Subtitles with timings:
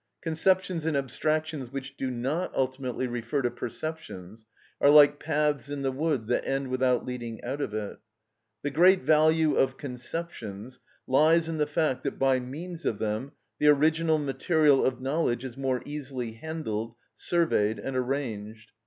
[0.23, 4.47] Conceptions and abstractions which do not ultimately refer to perceptions
[4.81, 7.99] are like paths in the wood that end without leading out of it.
[8.63, 13.67] The great value of conceptions lies in the fact that by means of them the
[13.67, 18.71] original material of knowledge is more easily handled, surveyed, and arranged.